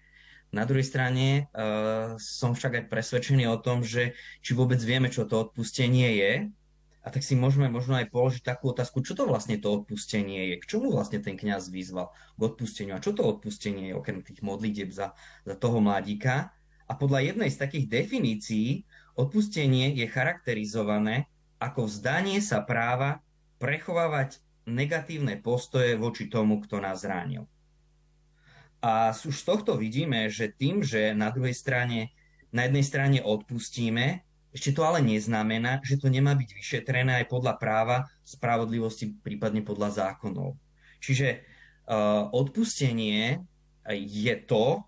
[0.53, 4.13] Na druhej strane uh, som však aj presvedčený o tom, že
[4.45, 6.34] či vôbec vieme, čo to odpustenie je,
[7.00, 10.56] a tak si môžeme možno aj položiť takú otázku, čo to vlastne to odpustenie je,
[10.60, 14.44] k čomu vlastne ten kňaz vyzval k odpusteniu a čo to odpustenie je, okrem tých
[14.44, 15.16] modlitieb za,
[15.48, 16.52] za toho mladíka.
[16.90, 18.84] A podľa jednej z takých definícií
[19.16, 23.20] odpustenie je charakterizované ako vzdanie sa práva
[23.60, 27.48] prechovávať negatívne postoje voči tomu, kto nás zránil.
[28.80, 32.16] A už z tohto vidíme, že tým, že na druhej strane,
[32.56, 37.54] na jednej strane odpustíme, ešte to ale neznamená, že to nemá byť vyšetrené aj podľa
[37.62, 40.58] práva, spravodlivosti, prípadne podľa zákonov.
[41.00, 41.46] Čiže
[41.90, 43.46] uh, odpustenie
[43.94, 44.82] je to,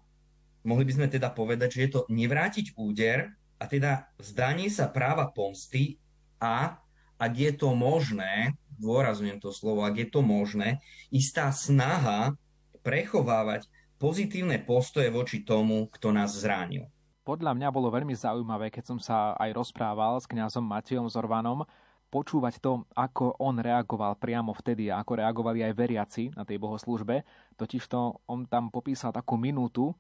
[0.65, 5.30] mohli by sme teda povedať, že je to nevrátiť úder a teda vzdanie sa práva
[5.30, 6.02] pomsty
[6.41, 6.82] a
[7.21, 10.82] ak je to možné, dôrazujem to slovo, ak je to možné,
[11.13, 12.34] istá snaha
[12.82, 13.69] prechovávať
[14.02, 16.89] pozitívne postoje voči tomu, kto nás zránil.
[17.21, 21.69] Podľa mňa bolo veľmi zaujímavé, keď som sa aj rozprával s kňazom Matejom Zorvanom,
[22.10, 27.21] počúvať to, ako on reagoval priamo vtedy a ako reagovali aj veriaci na tej bohoslužbe.
[27.62, 29.93] Totižto on tam popísal takú minútu,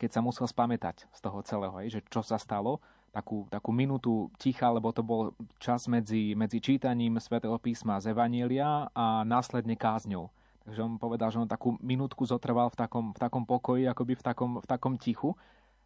[0.00, 2.80] keď sa musel spamätať z toho celého, že čo sa stalo,
[3.12, 8.88] takú, takú minútu ticha, lebo to bol čas medzi, medzi čítaním svätého písma z Evanielia
[8.96, 10.32] a následne kázňou.
[10.64, 14.22] Takže on povedal, že on takú minútku zotrval v takom, v takom pokoji, akoby v
[14.24, 15.36] takom, v takom tichu.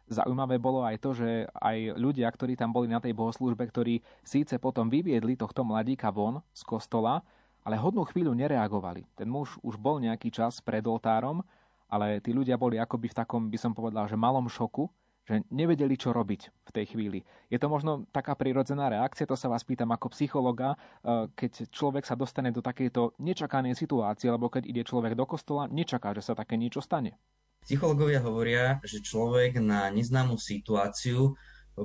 [0.07, 4.55] Zaujímavé bolo aj to, že aj ľudia, ktorí tam boli na tej bohoslúžbe, ktorí síce
[4.55, 7.19] potom vyviedli tohto mladíka von z kostola,
[7.67, 9.03] ale hodnú chvíľu nereagovali.
[9.19, 11.43] Ten muž už bol nejaký čas pred oltárom
[11.87, 14.91] ale tí ľudia boli akoby v takom, by som povedal, že malom šoku,
[15.27, 17.19] že nevedeli, čo robiť v tej chvíli.
[17.51, 22.07] Je to možno taká prirodzená reakcia, to sa vás pýtam ako psychologa, e, keď človek
[22.07, 26.31] sa dostane do takejto nečakanej situácie, alebo keď ide človek do kostola, nečaká, že sa
[26.31, 27.19] také niečo stane.
[27.63, 31.33] Psychológovia hovoria, že človek na neznámú situáciu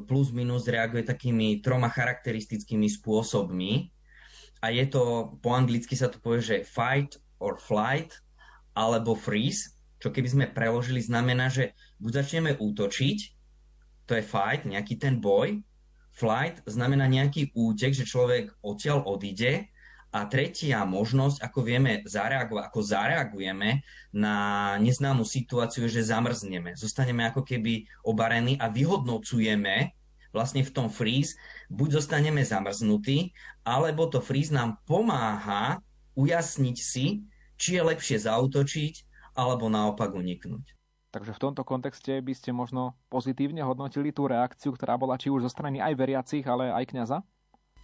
[0.09, 3.93] plus minus reaguje takými troma charakteristickými spôsobmi.
[4.63, 8.21] A je to, po anglicky sa to povie, že fight or flight,
[8.77, 13.19] alebo freeze čo keby sme preložili znamená, že buď začneme útočiť,
[14.11, 15.63] to je fight, nejaký ten boj,
[16.11, 19.71] flight znamená nejaký útek, že človek odtiaľ odíde
[20.13, 23.81] a tretia možnosť, ako vieme zareagovať, ako zareagujeme
[24.13, 24.37] na
[24.77, 26.77] neznámu situáciu, že zamrzneme.
[26.77, 29.97] Zostaneme ako keby obarení a vyhodnocujeme
[30.33, 31.37] vlastne v tom freeze,
[31.73, 33.33] buď zostaneme zamrznutí,
[33.65, 35.81] alebo to freeze nám pomáha
[36.17, 37.25] ujasniť si,
[37.57, 38.95] či je lepšie zautočiť,
[39.33, 40.77] alebo naopak uniknúť.
[41.13, 45.45] Takže v tomto kontexte by ste možno pozitívne hodnotili tú reakciu, ktorá bola či už
[45.45, 47.21] zo strany aj veriacich, ale aj kňaza?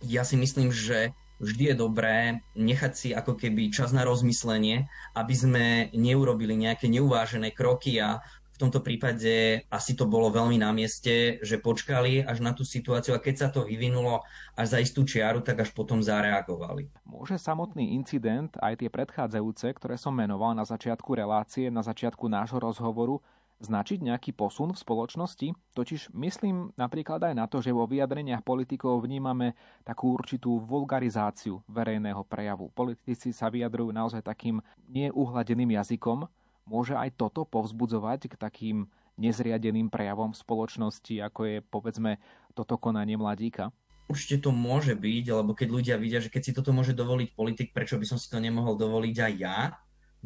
[0.01, 5.35] Ja si myslím, že vždy je dobré nechať si ako keby čas na rozmyslenie, aby
[5.35, 8.23] sme neurobili nejaké neuvážené kroky a
[8.59, 13.15] v tomto prípade asi to bolo veľmi na mieste, že počkali až na tú situáciu
[13.15, 14.27] a keď sa to vyvinulo
[14.59, 16.91] až za istú čiaru, tak až potom zareagovali.
[17.07, 22.59] Môže samotný incident, aj tie predchádzajúce, ktoré som menoval na začiatku relácie, na začiatku nášho
[22.59, 23.23] rozhovoru,
[23.59, 25.49] značiť nejaký posun v spoločnosti?
[25.75, 32.23] Totiž myslím napríklad aj na to, že vo vyjadreniach politikov vnímame takú určitú vulgarizáciu verejného
[32.27, 32.71] prejavu.
[32.71, 36.31] Politici sa vyjadrujú naozaj takým neuhladeným jazykom,
[36.69, 38.77] Môže aj toto povzbudzovať k takým
[39.17, 42.21] nezriadeným prejavom v spoločnosti, ako je povedzme
[42.53, 43.73] toto konanie mladíka?
[44.09, 47.69] Určite to môže byť, lebo keď ľudia vidia, že keď si toto môže dovoliť politik,
[47.73, 49.59] prečo by som si to nemohol dovoliť aj ja?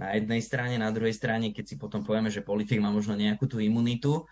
[0.03, 3.47] Na jednej strane, na druhej strane, keď si potom povieme, že politik má možno nejakú
[3.47, 4.27] tú imunitu,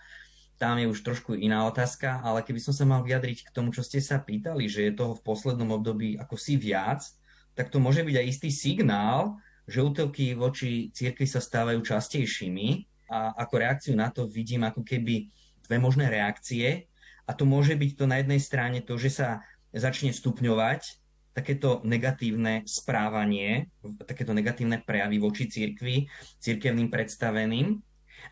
[0.58, 3.80] tam je už trošku iná otázka, ale keby som sa mal vyjadriť k tomu, čo
[3.80, 7.06] ste sa pýtali, že je toho v poslednom období ako si viac,
[7.56, 12.68] tak to môže byť aj istý signál, že útoky voči cirkvi sa stávajú častejšími
[13.08, 15.32] a ako reakciu na to vidím ako keby
[15.64, 16.90] dve možné reakcie.
[17.24, 19.28] A to môže byť to na jednej strane to, že sa
[19.72, 20.99] začne stupňovať
[21.30, 23.70] takéto negatívne správanie,
[24.02, 26.10] takéto negatívne prejavy voči cirkvi,
[26.42, 27.78] cirkevným predstaveným.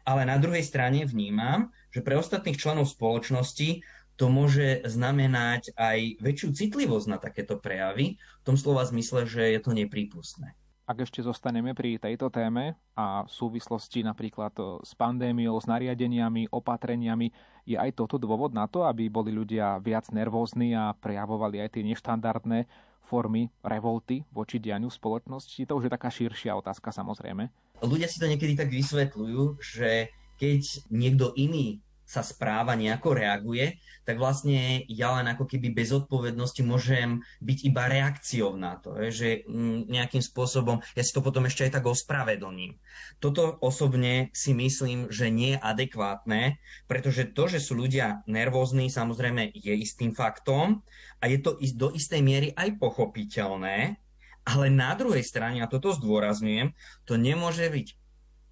[0.04, 3.80] Ale na druhej strane vnímam, že pre ostatných členov spoločnosti
[4.18, 9.60] to môže znamenať aj väčšiu citlivosť na takéto prejavy, v tom slova zmysle, že je
[9.62, 10.58] to neprípustné.
[10.88, 17.28] Ak ešte zostaneme pri tejto téme a v súvislosti napríklad s pandémiou, s nariadeniami, opatreniami,
[17.68, 21.84] je aj toto dôvod na to, aby boli ľudia viac nervózni a prejavovali aj tie
[21.84, 25.64] neštandardné formy revolty voči dianiu spoločnosti?
[25.64, 27.48] To už je taká širšia otázka samozrejme.
[27.80, 30.60] Ľudia si to niekedy tak vysvetľujú, že keď
[30.92, 33.76] niekto iný sa správa, nejako reaguje,
[34.08, 39.44] tak vlastne ja len ako keby bez odpovednosti môžem byť iba reakciou na to, že
[39.44, 42.80] mm, nejakým spôsobom ja si to potom ešte aj tak ospravedlním.
[43.20, 46.56] Toto osobne si myslím, že nie je adekvátne,
[46.88, 50.80] pretože to, že sú ľudia nervózni, samozrejme je istým faktom
[51.20, 54.00] a je to do istej miery aj pochopiteľné,
[54.48, 56.72] ale na druhej strane, a toto zdôrazňujem,
[57.04, 57.86] to nemôže byť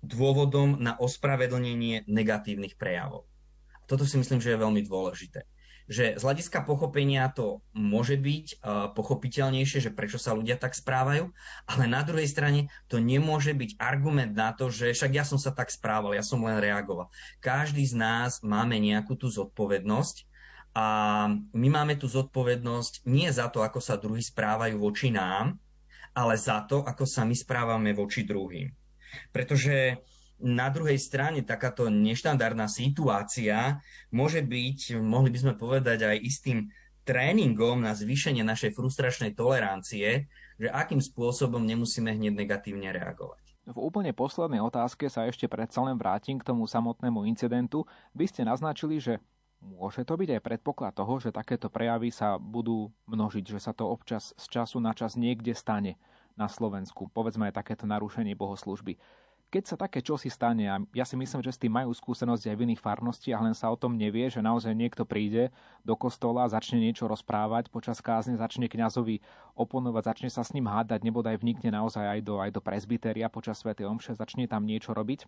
[0.05, 3.25] dôvodom na ospravedlnenie negatívnych prejavov.
[3.87, 5.47] Toto si myslím, že je veľmi dôležité.
[5.87, 11.31] Že z hľadiska pochopenia to môže byť uh, pochopiteľnejšie, že prečo sa ľudia tak správajú,
[11.71, 15.55] ale na druhej strane to nemôže byť argument na to, že však ja som sa
[15.55, 17.07] tak správal, ja som len reagoval.
[17.39, 20.27] Každý z nás máme nejakú tú zodpovednosť
[20.75, 20.87] a
[21.55, 25.55] my máme tú zodpovednosť nie za to, ako sa druhí správajú voči nám,
[26.13, 28.69] ale za to, ako sa my správame voči druhým.
[29.31, 30.03] Pretože
[30.41, 33.81] na druhej strane takáto neštandardná situácia
[34.13, 36.59] môže byť, mohli by sme povedať, aj istým
[37.07, 40.27] tréningom na zvýšenie našej frustračnej tolerancie,
[40.59, 43.47] že akým spôsobom nemusíme hneď negatívne reagovať.
[43.67, 47.83] V úplne poslednej otázke sa ešte predsa len vrátim k tomu samotnému incidentu.
[48.15, 49.19] Vy ste naznačili, že
[49.59, 53.91] môže to byť aj predpoklad toho, že takéto prejavy sa budú množiť, že sa to
[53.91, 55.99] občas z času na čas niekde stane
[56.39, 57.11] na Slovensku.
[57.11, 59.01] Povedzme aj takéto narušenie bohoslužby
[59.47, 62.59] keď sa také čosi stane, a ja si myslím, že s tým majú skúsenosti aj
[62.59, 65.55] v iných farnostiach, len sa o tom nevie, že naozaj niekto príde
[65.87, 69.23] do kostola, začne niečo rozprávať, počas kázne začne kňazovi
[69.55, 73.63] oponovať, začne sa s ním hádať, nebodaj vnikne naozaj aj do, aj do presbytéria počas
[73.63, 73.73] Sv.
[73.73, 75.25] Omše, začne tam niečo robiť.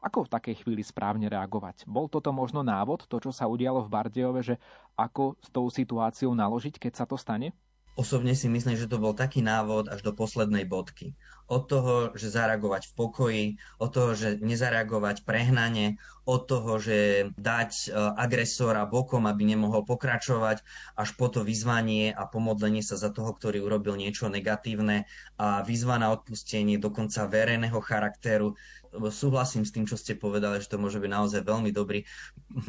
[0.00, 1.84] Ako v takej chvíli správne reagovať?
[1.84, 4.56] Bol toto možno návod, to, čo sa udialo v Bardejove, že
[4.96, 7.52] ako s tou situáciou naložiť, keď sa to stane?
[8.00, 11.12] Osobne si myslím, že to bol taký návod až do poslednej bodky.
[11.52, 13.46] Od toho, že zareagovať v pokoji,
[13.76, 17.86] od toho, že nezareagovať prehnane, od toho, že dať e,
[18.16, 20.64] agresora bokom, aby nemohol pokračovať,
[20.96, 25.04] až po to vyzvanie a pomodlenie sa za toho, ktorý urobil niečo negatívne
[25.36, 28.56] a vyzva na odpustenie dokonca verejného charakteru
[29.10, 32.02] súhlasím s tým, čo ste povedali, že to môže byť naozaj veľmi dobrý,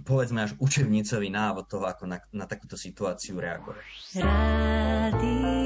[0.09, 3.81] povedzme až učebnicový návod toho, ako na, na takúto situáciu reagovať.
[4.21, 5.61] Rádio.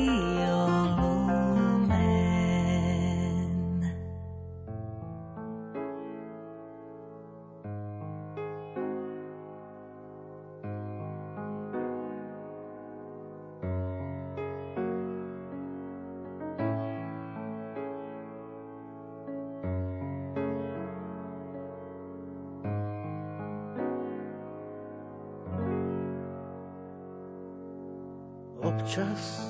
[28.64, 29.44] Občas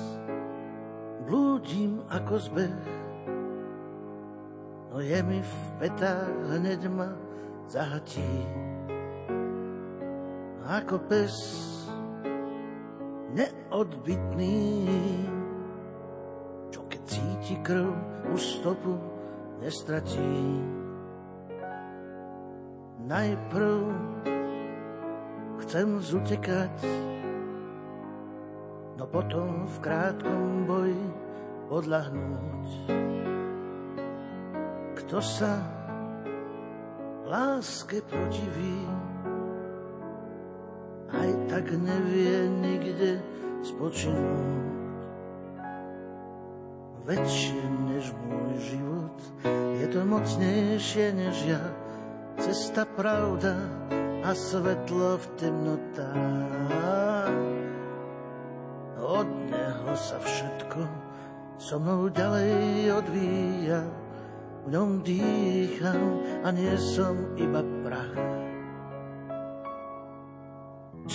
[1.26, 2.82] blúdim ako zbeh,
[4.90, 7.10] no je mi v petách hneď ma
[7.66, 8.26] zahatí.
[10.66, 11.34] Ako pes
[13.34, 14.86] neodbitný,
[16.74, 17.94] čo keď cíti krv,
[18.34, 18.98] už stopu
[19.62, 20.34] nestratí.
[23.06, 23.82] Najprv
[25.62, 26.74] chcem zutekať,
[29.06, 31.06] no potom v krátkom boji
[31.70, 32.68] odlahnúť.
[34.98, 35.62] Kto sa
[37.26, 38.82] láske protiví,
[41.14, 43.22] aj tak nevie nikde
[43.62, 44.66] spočinúť.
[47.06, 49.18] Väčšie než môj život,
[49.78, 51.62] je to mocnejšie než ja,
[52.42, 53.54] cesta pravda
[54.26, 56.45] a svetlo v temnotách
[59.96, 60.80] sa všetko
[61.58, 63.80] so mnou ďalej odvíja.
[64.66, 68.36] V ňom dýcham a nie som iba prach.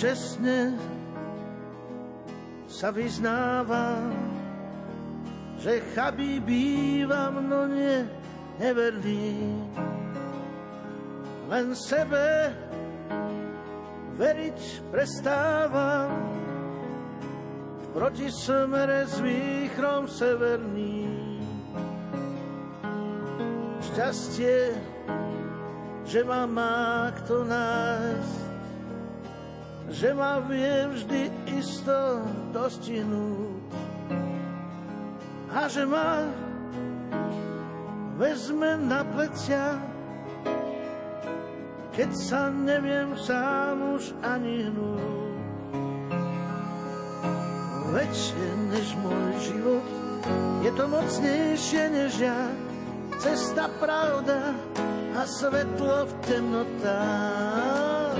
[0.02, 0.74] čestne
[2.66, 4.10] sa vyznávam,
[5.62, 8.02] že chabý bývam, no nie
[8.58, 9.46] neverný.
[11.46, 12.50] Len sebe
[14.18, 16.41] veriť prestávam,
[17.92, 21.04] proti smere s výchrom severný.
[23.92, 24.72] Šťastie,
[26.08, 28.36] že ma má kto nájsť,
[29.92, 31.22] že ma vie vždy
[31.52, 32.24] isto
[32.56, 33.68] dostihnúť
[35.52, 36.24] a že ma
[38.16, 39.76] vezme na plecia,
[41.92, 45.11] keď sa neviem sám už ani hnúť
[47.92, 49.86] väčšie než môj život.
[50.64, 52.48] Je to mocnejšie než ja,
[53.20, 54.56] cesta, pravda
[55.12, 58.16] a svetlo v temnotách.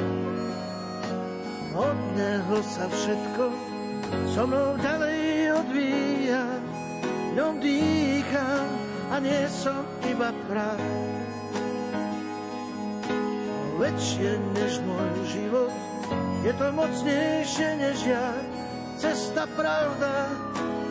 [1.73, 3.45] Od neho sa všetko
[4.37, 6.45] so mnou ďalej odvíja,
[7.33, 8.68] ňom dýcham
[9.09, 10.85] a nie som iba prach.
[13.81, 15.73] Väčšie než môj život,
[16.45, 18.37] je to mocnejšie než ja,
[19.03, 20.31] cesta, pravda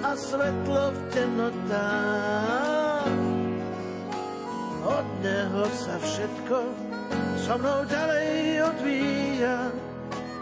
[0.04, 3.08] a svetlo v temnotách.
[4.84, 6.58] Od neho sa všetko
[7.40, 9.72] so mnou ďalej odvíja,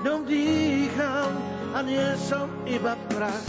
[0.02, 1.32] ňom dýcham
[1.78, 3.46] a nie som iba prach.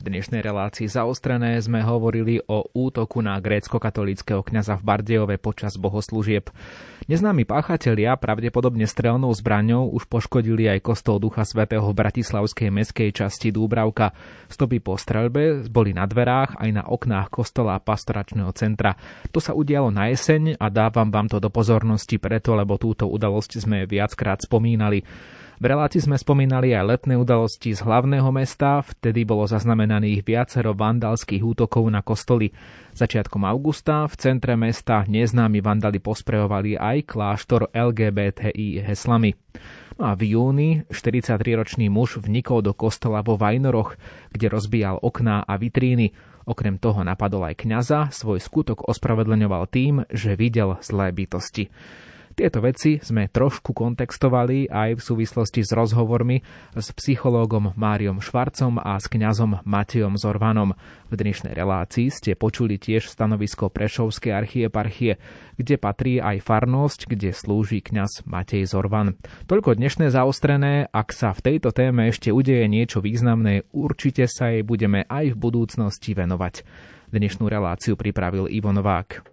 [0.00, 6.48] Dnešnej relácii zaostrené sme hovorili o útoku na grécko-katolického kňaza v Bardejove počas bohoslúžieb.
[7.10, 13.50] Neznámi páchatelia pravdepodobne strelnou zbraňou už poškodili aj kostol Ducha Svetého v bratislavskej meskej časti
[13.50, 14.14] Dúbravka.
[14.46, 18.94] Stopy po streľbe boli na dverách aj na oknách kostola pastoračného centra.
[19.34, 23.60] To sa udialo na jeseň a dávam vám to do pozornosti preto, lebo túto udalosť
[23.60, 25.02] sme viackrát spomínali.
[25.60, 31.44] V relácii sme spomínali aj letné udalosti z hlavného mesta, vtedy bolo zaznamenaných viacero vandalských
[31.44, 32.48] útokov na kostoly.
[32.96, 39.36] Začiatkom augusta v centre mesta neznámi vandali posprejovali aj kláštor LGBTI heslami.
[40.00, 44.00] No a v júni 43-ročný muž vnikol do kostola vo Vajnoroch,
[44.32, 46.16] kde rozbíjal okná a vitríny.
[46.48, 51.68] Okrem toho napadol aj kňaza, svoj skutok ospravedlňoval tým, že videl zlé bytosti.
[52.30, 56.38] Tieto veci sme trošku kontextovali aj v súvislosti s rozhovormi
[56.78, 60.78] s psychológom Máriom Švarcom a s kňazom Matejom Zorvanom.
[61.10, 65.18] V dnešnej relácii ste počuli tiež stanovisko Prešovskej archieparchie,
[65.58, 69.18] kde patrí aj farnosť, kde slúži kňaz Matej Zorvan.
[69.50, 74.62] Toľko dnešné zaostrené, ak sa v tejto téme ešte udeje niečo významné, určite sa jej
[74.62, 76.62] budeme aj v budúcnosti venovať.
[77.10, 79.26] Dnešnú reláciu pripravil Ivo Novák.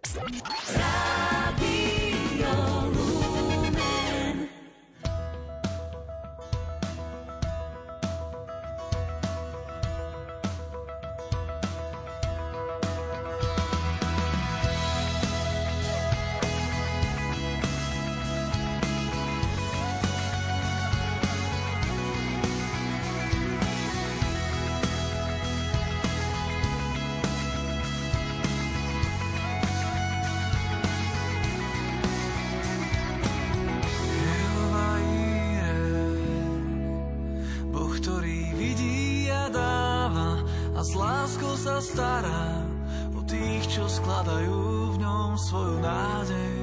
[41.77, 42.65] sa stará
[43.13, 46.57] o tých, čo skladajú v ňom svoju nádej.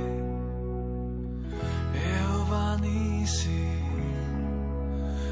[1.95, 3.63] Jehovaný si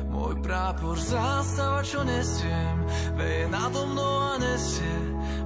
[0.07, 2.78] môj prápor zástava, čo nesiem,
[3.18, 4.99] veje nado mnou a nesie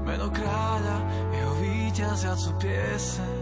[0.04, 0.96] meno kráľa,
[1.32, 3.35] jeho víťaziacu pieseň.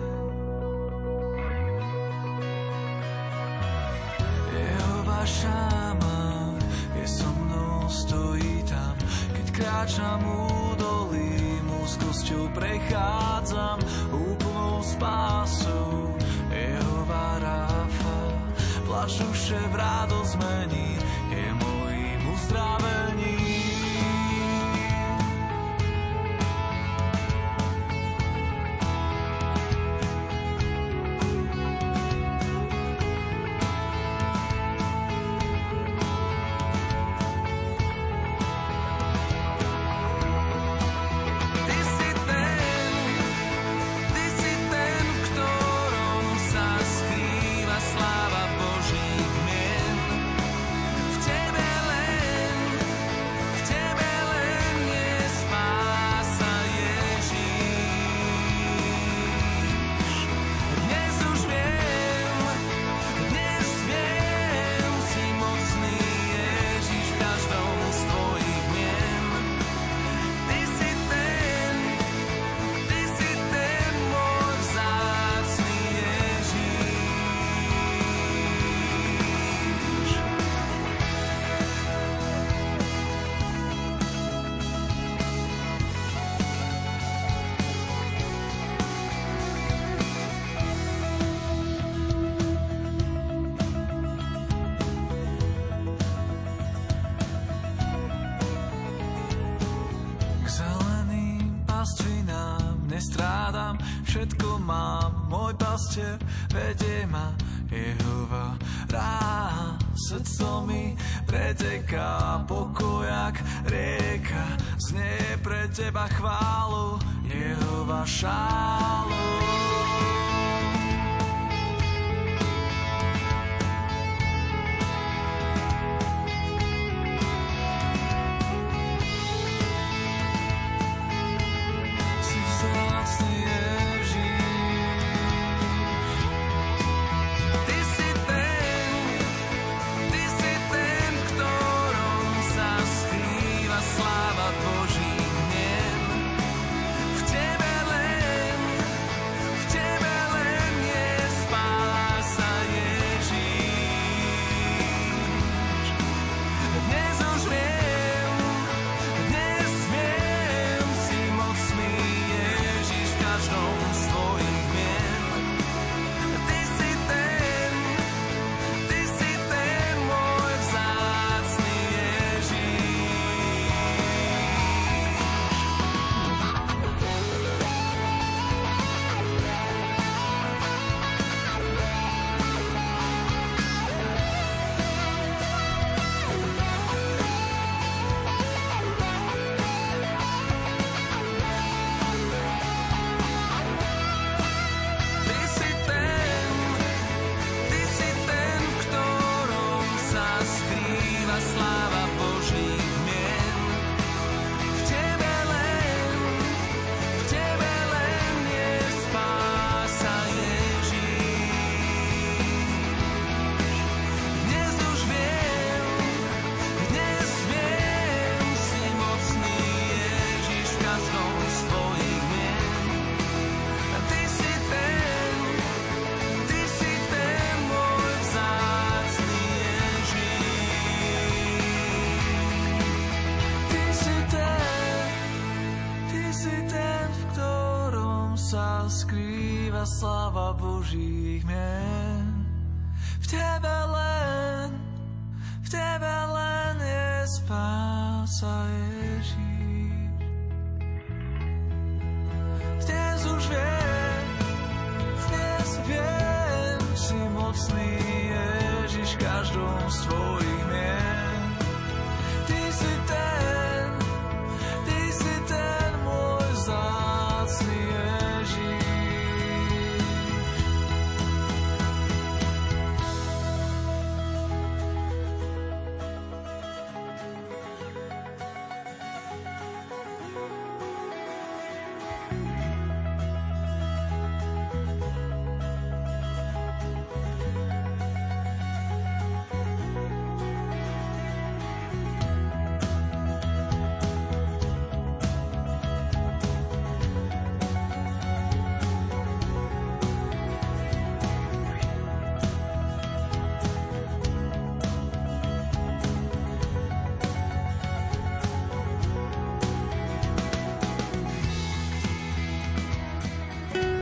[247.26, 248.83] Spása Ježíš.